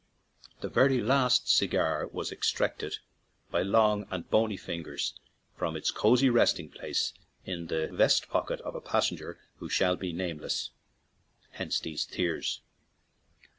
[0.61, 2.95] The very last cigar was extracted
[3.51, 5.13] by long and bony fingers
[5.55, 7.13] from its cosey resting place
[7.45, 10.71] in the vest pocket of a passenger who shall be nameless—
[11.51, 12.61] hence these tears!